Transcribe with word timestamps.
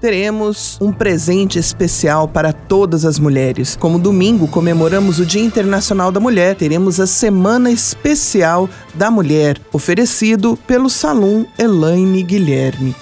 teremos 0.00 0.78
um 0.80 0.90
presente 0.90 1.58
especial 1.58 2.26
para 2.26 2.52
todas 2.52 3.04
as 3.04 3.18
mulheres. 3.18 3.76
Como 3.76 3.98
domingo 3.98 4.48
comemoramos 4.48 5.18
o 5.18 5.26
Dia 5.26 5.42
Internacional 5.42 6.10
da 6.10 6.18
Mulher, 6.18 6.56
teremos 6.56 6.98
a 6.98 7.06
Semana 7.06 7.70
Especial 7.70 8.68
da 8.94 9.10
Mulher, 9.10 9.60
oferecido 9.72 10.58
pelo 10.66 10.88
Salão 10.88 11.46
Elaine 11.58 12.22
Guilherme. 12.22 12.96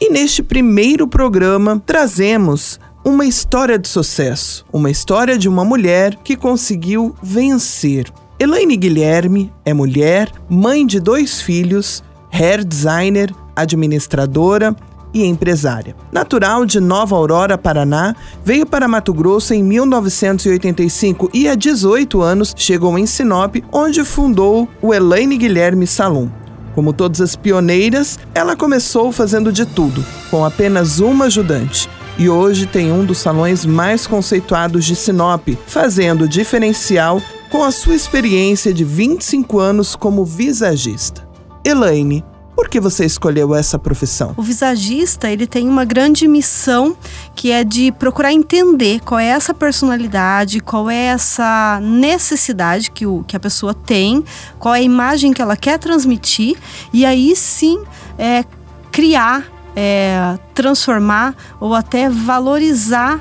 E 0.00 0.10
neste 0.10 0.42
primeiro 0.42 1.08
programa 1.08 1.82
trazemos 1.84 2.78
uma 3.02 3.24
história 3.24 3.78
de 3.78 3.88
sucesso, 3.88 4.66
uma 4.72 4.90
história 4.90 5.38
de 5.38 5.48
uma 5.48 5.64
mulher 5.64 6.16
que 6.22 6.36
conseguiu 6.36 7.14
vencer. 7.22 8.12
Elaine 8.38 8.76
Guilherme 8.76 9.52
é 9.64 9.72
mulher, 9.72 10.30
mãe 10.48 10.86
de 10.86 11.00
dois 11.00 11.40
filhos, 11.40 12.02
hair 12.30 12.64
designer, 12.64 13.32
administradora 13.56 14.74
e 15.14 15.24
empresária. 15.24 15.94
Natural 16.12 16.66
de 16.66 16.80
Nova 16.80 17.14
Aurora, 17.14 17.56
Paraná, 17.56 18.14
veio 18.44 18.66
para 18.66 18.88
Mato 18.88 19.14
Grosso 19.14 19.54
em 19.54 19.62
1985 19.62 21.30
e 21.32 21.48
há 21.48 21.54
18 21.54 22.20
anos 22.20 22.52
chegou 22.56 22.98
em 22.98 23.06
Sinop, 23.06 23.56
onde 23.72 24.04
fundou 24.04 24.68
o 24.82 24.92
Elaine 24.92 25.38
Guilherme 25.38 25.86
Salon. 25.86 26.28
Como 26.74 26.92
todas 26.92 27.20
as 27.20 27.36
pioneiras, 27.36 28.18
ela 28.34 28.56
começou 28.56 29.12
fazendo 29.12 29.52
de 29.52 29.64
tudo, 29.64 30.04
com 30.28 30.44
apenas 30.44 30.98
uma 30.98 31.26
ajudante. 31.26 31.88
E 32.18 32.28
hoje 32.28 32.66
tem 32.66 32.92
um 32.92 33.04
dos 33.04 33.18
salões 33.18 33.64
mais 33.64 34.06
conceituados 34.06 34.84
de 34.84 34.96
Sinop, 34.96 35.48
fazendo 35.66 36.28
diferencial 36.28 37.22
com 37.50 37.62
a 37.62 37.70
sua 37.70 37.94
experiência 37.94 38.74
de 38.74 38.84
25 38.84 39.58
anos 39.60 39.94
como 39.94 40.24
visagista. 40.24 41.26
Elaine, 41.64 42.24
por 42.54 42.68
que 42.68 42.80
você 42.80 43.04
escolheu 43.04 43.54
essa 43.54 43.78
profissão? 43.78 44.32
O 44.36 44.42
visagista, 44.42 45.30
ele 45.30 45.46
tem 45.46 45.68
uma 45.68 45.84
grande 45.84 46.26
missão 46.28 46.96
que 47.34 47.50
é 47.50 47.64
de 47.64 47.90
procurar 47.92 48.32
entender 48.32 49.00
qual 49.00 49.18
é 49.18 49.26
essa 49.26 49.52
personalidade, 49.52 50.60
qual 50.60 50.88
é 50.88 51.06
essa 51.06 51.80
necessidade 51.82 52.90
que, 52.90 53.06
o, 53.06 53.24
que 53.24 53.36
a 53.36 53.40
pessoa 53.40 53.74
tem, 53.74 54.24
qual 54.58 54.74
é 54.74 54.78
a 54.78 54.82
imagem 54.82 55.32
que 55.32 55.42
ela 55.42 55.56
quer 55.56 55.78
transmitir 55.78 56.56
e 56.92 57.04
aí 57.04 57.34
sim 57.34 57.82
é, 58.18 58.44
criar, 58.92 59.44
é, 59.74 60.38
transformar 60.54 61.34
ou 61.58 61.74
até 61.74 62.08
valorizar 62.08 63.20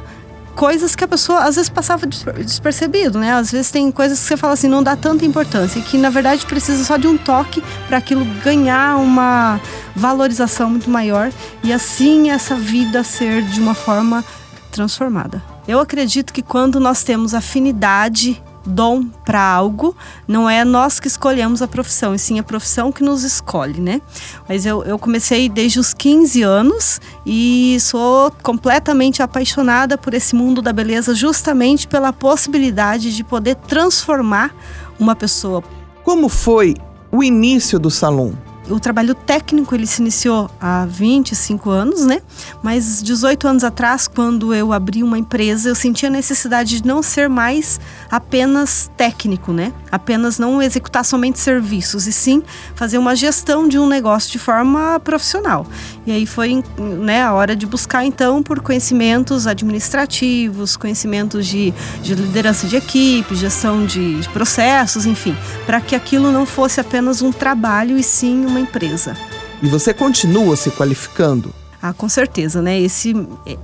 coisas 0.56 0.96
que 0.96 1.04
a 1.04 1.08
pessoa 1.08 1.40
às 1.44 1.56
vezes 1.56 1.70
passava 1.70 2.06
despercebido, 2.06 3.20
né? 3.20 3.34
Às 3.34 3.52
vezes 3.52 3.72
tem 3.72 3.92
coisas 3.92 4.20
que 4.20 4.26
você 4.26 4.38
fala 4.38 4.54
assim, 4.54 4.68
não 4.68 4.84
dá 4.84 4.96
tanta 4.96 5.26
importância, 5.26 5.80
e 5.80 5.82
que 5.82 5.98
na 5.98 6.10
verdade 6.10 6.46
precisa 6.46 6.84
só 6.84 6.98
de 6.98 7.08
um 7.08 7.18
toque 7.18 7.64
para 7.88 7.98
aquilo 7.98 8.26
ganhar 8.44 8.98
uma 8.98 9.60
valorização 9.96 10.70
muito 10.70 10.90
maior 10.90 11.32
e 11.64 11.72
assim 11.72 12.32
essa 12.32 12.56
vida 12.56 13.04
ser 13.04 13.44
de 13.44 13.60
uma 13.60 13.74
forma 13.74 14.24
transformada. 14.72 15.42
Eu 15.68 15.80
acredito 15.80 16.34
que 16.34 16.42
quando 16.42 16.80
nós 16.80 17.04
temos 17.04 17.34
afinidade 17.34 18.42
dom 18.66 19.06
para 19.26 19.42
algo, 19.42 19.96
não 20.28 20.50
é 20.50 20.64
nós 20.64 21.00
que 21.00 21.08
escolhemos 21.08 21.62
a 21.62 21.68
profissão, 21.68 22.14
e 22.16 22.20
sim 22.20 22.40
a 22.40 22.44
profissão 22.44 22.92
que 22.92 23.04
nos 23.04 23.24
escolhe, 23.24 23.80
né? 23.80 24.02
Mas 24.48 24.66
eu, 24.66 24.84
eu 24.84 24.98
comecei 24.98 25.50
desde 25.50 25.80
os 25.80 25.94
15 25.94 26.42
anos 26.44 27.02
e 27.26 27.78
sou 27.80 28.32
completamente 28.42 29.22
apaixonada 29.22 29.98
por 29.98 30.14
esse 30.14 30.36
mundo 30.36 30.62
da 30.62 30.72
beleza, 30.72 31.14
justamente 31.14 31.88
pela 31.88 32.14
possibilidade 32.14 33.16
de 33.16 33.24
poder 33.24 33.56
transformar 33.56 34.54
uma 35.00 35.16
pessoa. 35.16 35.64
Como 36.04 36.30
foi 36.30 36.76
o 37.12 37.24
início 37.24 37.80
do 37.80 37.90
salão? 37.90 38.53
O 38.70 38.80
trabalho 38.80 39.14
técnico 39.14 39.76
ele 39.76 39.86
se 39.86 40.02
iniciou 40.02 40.50
há 40.60 40.86
25 40.86 41.70
anos, 41.70 42.06
né? 42.06 42.22
Mas 42.62 43.02
18 43.04 43.48
anos 43.48 43.64
atrás, 43.64 44.08
quando 44.08 44.54
eu 44.54 44.72
abri 44.72 45.04
uma 45.04 45.18
empresa, 45.18 45.70
eu 45.70 45.76
senti 45.76 46.06
a 46.06 46.10
necessidade 46.10 46.82
de 46.82 46.88
não 46.88 47.04
ser 47.04 47.28
mais 47.28 47.80
apenas 48.10 48.90
técnico, 48.96 49.52
né? 49.52 49.74
Apenas 49.92 50.40
não 50.40 50.62
executar 50.62 51.04
somente 51.04 51.40
serviços, 51.40 52.08
e 52.08 52.14
sim 52.14 52.42
fazer 52.76 52.98
uma 52.98 53.16
gestão 53.16 53.68
de 53.68 53.78
um 53.78 53.88
negócio 53.88 54.32
de 54.32 54.40
forma 54.40 55.00
profissional. 55.00 55.66
E 56.06 56.12
aí 56.12 56.26
foi 56.26 56.64
né, 56.78 57.22
a 57.22 57.34
hora 57.34 57.56
de 57.56 57.66
buscar, 57.66 58.06
então, 58.06 58.42
por 58.42 58.62
conhecimentos 58.62 59.48
administrativos, 59.48 60.76
conhecimentos 60.78 61.46
de, 61.48 61.74
de 62.02 62.16
liderança 62.16 62.68
de 62.68 62.76
equipe, 62.76 63.36
gestão 63.36 63.86
de, 63.86 64.22
de 64.22 64.30
processos, 64.30 65.06
enfim, 65.06 65.36
para 65.66 65.82
que 65.82 65.96
aquilo 65.96 66.32
não 66.32 66.46
fosse 66.46 66.80
apenas 66.80 67.22
um 67.22 67.32
trabalho 67.32 67.98
e 67.98 68.04
sim 68.04 68.46
uma 68.46 68.53
empresa. 68.60 69.16
E 69.62 69.68
você 69.68 69.94
continua 69.94 70.56
se 70.56 70.72
qualificando? 70.72 71.54
Ah, 71.82 71.92
com 71.92 72.08
certeza, 72.08 72.62
né? 72.62 72.80
Esse, 72.80 73.14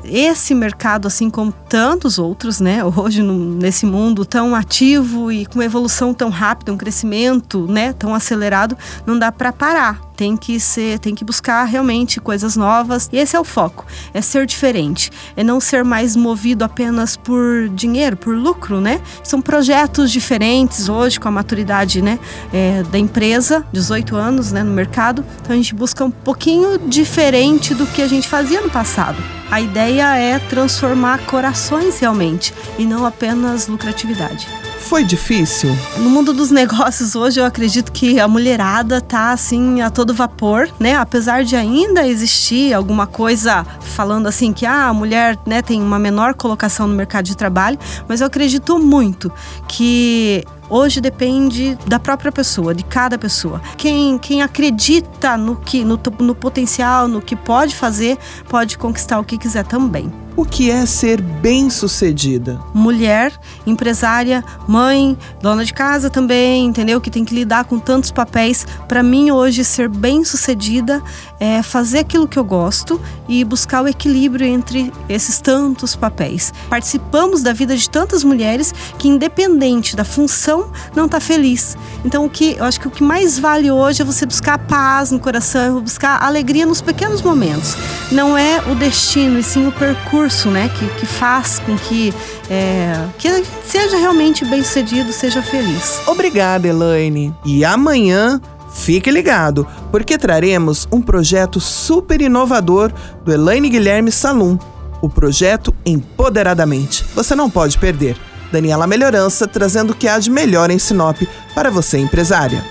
esse 0.03 0.53
mercado, 0.53 1.07
assim 1.07 1.29
como 1.29 1.53
tantos 1.53 2.19
outros, 2.19 2.59
né? 2.59 2.83
Hoje, 2.83 3.23
nesse 3.23 3.85
mundo 3.85 4.25
tão 4.25 4.53
ativo 4.53 5.31
e 5.31 5.45
com 5.45 5.55
uma 5.55 5.65
evolução 5.65 6.13
tão 6.13 6.29
rápida, 6.29 6.73
um 6.73 6.77
crescimento, 6.77 7.65
né? 7.67 7.93
Tão 7.93 8.13
acelerado, 8.13 8.77
não 9.05 9.17
dá 9.17 9.31
para 9.31 9.53
parar 9.53 10.08
tem 10.19 10.35
que 10.35 10.59
ser, 10.59 10.99
tem 10.99 11.15
que 11.15 11.23
buscar 11.23 11.63
realmente 11.63 12.19
coisas 12.19 12.57
novas. 12.57 13.09
E 13.13 13.17
esse 13.17 13.37
é 13.37 13.39
o 13.39 13.45
foco, 13.45 13.85
é 14.13 14.19
ser 14.19 14.45
diferente, 14.45 15.09
é 15.33 15.45
não 15.45 15.61
ser 15.61 15.81
mais 15.85 16.13
movido 16.13 16.65
apenas 16.65 17.15
por 17.15 17.69
dinheiro, 17.69 18.17
por 18.17 18.35
lucro, 18.35 18.81
né? 18.81 18.99
São 19.23 19.41
projetos 19.41 20.11
diferentes 20.11 20.89
hoje 20.89 21.17
com 21.17 21.29
a 21.29 21.31
maturidade, 21.31 22.01
né, 22.01 22.19
é, 22.51 22.83
da 22.83 22.99
empresa, 22.99 23.65
18 23.71 24.17
anos, 24.17 24.51
né, 24.51 24.61
no 24.61 24.73
mercado. 24.73 25.23
Então 25.41 25.53
a 25.53 25.55
gente 25.55 25.73
busca 25.73 26.03
um 26.03 26.11
pouquinho 26.11 26.77
diferente 26.77 27.73
do 27.73 27.87
que 27.87 28.01
a 28.01 28.07
gente 28.07 28.27
fazia 28.27 28.59
no 28.59 28.69
passado. 28.69 29.23
A 29.49 29.61
ideia 29.61 30.17
é 30.17 30.37
transformar 30.37 31.19
corações 31.27 31.97
realmente 31.97 32.53
e 32.77 32.83
não 32.83 33.05
apenas 33.05 33.69
lucratividade. 33.69 34.68
Foi 34.79 35.03
difícil? 35.03 35.69
No 35.97 36.09
mundo 36.09 36.33
dos 36.33 36.49
negócios 36.49 37.15
hoje, 37.15 37.39
eu 37.39 37.45
acredito 37.45 37.91
que 37.91 38.19
a 38.19 38.27
mulherada 38.27 38.99
tá 38.99 39.31
assim 39.31 39.81
a 39.81 39.89
todo 39.89 40.13
vapor, 40.13 40.69
né? 40.79 40.95
Apesar 40.95 41.43
de 41.43 41.55
ainda 41.55 42.07
existir 42.07 42.73
alguma 42.73 43.05
coisa 43.05 43.65
falando 43.81 44.27
assim 44.27 44.51
que 44.51 44.65
ah, 44.65 44.87
a 44.87 44.93
mulher, 44.93 45.37
né, 45.45 45.61
tem 45.61 45.81
uma 45.81 45.99
menor 45.99 46.33
colocação 46.33 46.87
no 46.87 46.95
mercado 46.95 47.25
de 47.25 47.37
trabalho, 47.37 47.77
mas 48.07 48.21
eu 48.21 48.27
acredito 48.27 48.79
muito 48.79 49.31
que 49.67 50.43
Hoje 50.69 51.01
depende 51.01 51.75
da 51.87 51.97
própria 51.97 52.31
pessoa, 52.31 52.75
de 52.75 52.83
cada 52.83 53.17
pessoa. 53.17 53.59
Quem, 53.75 54.19
quem 54.19 54.43
acredita 54.43 55.35
no 55.35 55.55
que 55.55 55.83
no, 55.83 55.99
no 56.19 56.35
potencial, 56.35 57.07
no 57.07 57.19
que 57.21 57.35
pode 57.35 57.75
fazer, 57.75 58.19
pode 58.47 58.77
conquistar 58.77 59.19
o 59.19 59.23
que 59.23 59.35
quiser 59.35 59.65
também. 59.65 60.13
O 60.39 60.45
que 60.45 60.71
é 60.71 60.85
ser 60.85 61.21
bem-sucedida? 61.21 62.61
Mulher, 62.73 63.33
empresária, 63.67 64.41
mãe, 64.65 65.17
dona 65.41 65.65
de 65.65 65.73
casa 65.73 66.09
também, 66.09 66.65
entendeu? 66.65 67.01
Que 67.01 67.11
tem 67.11 67.25
que 67.25 67.35
lidar 67.35 67.65
com 67.65 67.77
tantos 67.77 68.09
papéis. 68.09 68.65
Para 68.87 69.03
mim, 69.03 69.31
hoje, 69.31 69.65
ser 69.65 69.89
bem-sucedida 69.89 71.03
é 71.41 71.61
fazer 71.61 71.99
aquilo 71.99 72.25
que 72.25 72.39
eu 72.39 72.45
gosto 72.45 73.01
e 73.27 73.43
buscar 73.43 73.83
o 73.83 73.87
equilíbrio 73.89 74.47
entre 74.47 74.93
esses 75.09 75.41
tantos 75.41 75.93
papéis. 75.93 76.53
Participamos 76.69 77.43
da 77.43 77.51
vida 77.51 77.75
de 77.75 77.89
tantas 77.89 78.23
mulheres 78.23 78.73
que, 78.97 79.09
independente 79.09 79.93
da 79.93 80.05
função, 80.05 80.71
não 80.95 81.05
está 81.05 81.19
feliz. 81.19 81.77
Então, 82.05 82.23
o 82.23 82.29
que 82.29 82.55
eu 82.57 82.63
acho 82.63 82.79
que 82.79 82.87
o 82.87 82.91
que 82.91 83.03
mais 83.03 83.37
vale 83.37 83.69
hoje 83.69 84.01
é 84.01 84.05
você 84.05 84.25
buscar 84.25 84.57
paz 84.57 85.11
no 85.11 85.19
coração, 85.19 85.81
buscar 85.81 86.23
alegria 86.23 86.65
nos 86.65 86.79
pequenos 86.79 87.21
momentos. 87.21 87.75
Não 88.09 88.37
é 88.37 88.61
o 88.71 88.75
destino, 88.75 89.37
e 89.37 89.43
sim 89.43 89.67
o 89.67 89.71
percurso 89.73 90.28
né, 90.49 90.69
que, 90.69 90.87
que 90.99 91.05
faz 91.05 91.59
com 91.59 91.77
que, 91.77 92.13
é, 92.49 93.05
que 93.17 93.43
seja 93.65 93.97
realmente 93.97 94.45
bem 94.45 94.63
sucedido, 94.63 95.11
seja 95.11 95.41
feliz. 95.41 96.01
Obrigada, 96.07 96.67
Elaine. 96.67 97.33
E 97.45 97.65
amanhã. 97.65 98.39
Fique 98.71 99.09
ligado, 99.09 99.67
porque 99.91 100.15
traremos 100.15 100.87
um 100.91 101.01
projeto 101.01 101.59
super 101.59 102.21
inovador 102.21 102.93
do 103.25 103.33
Elaine 103.33 103.67
Guilherme 103.67 104.11
Salum, 104.11 104.59
o 105.01 105.09
projeto 105.09 105.73
Empoderadamente. 105.83 107.03
Você 107.15 107.35
não 107.35 107.49
pode 107.49 107.79
perder. 107.79 108.15
Daniela 108.51 108.87
Melhorança 108.87 109.47
trazendo 109.47 109.91
o 109.91 109.95
que 109.95 110.07
há 110.07 110.19
de 110.19 110.29
melhor 110.29 110.69
em 110.69 110.79
Sinop 110.79 111.21
para 111.53 111.69
você, 111.69 111.97
empresária. 111.97 112.63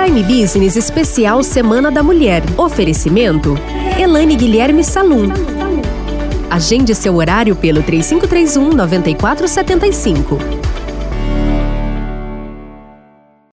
Prime 0.00 0.22
Business 0.22 0.76
Especial 0.76 1.42
Semana 1.42 1.90
da 1.90 2.02
Mulher. 2.02 2.42
Oferecimento: 2.56 3.54
Elane 3.98 4.34
Guilherme 4.34 4.82
Salum. 4.82 5.28
Agende 6.48 6.94
seu 6.94 7.16
horário 7.16 7.54
pelo 7.54 7.82
3531 7.82 8.70
9475. 8.70 10.59